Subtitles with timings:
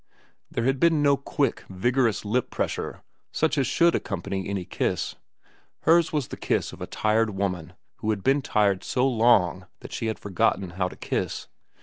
[0.49, 5.13] There had been no quick, vigorous lip pressure such as should accompany any kiss.
[5.81, 9.93] Hers was the kiss of a tired woman who had been tired so long that
[9.93, 11.49] she had forgotten how to kiss.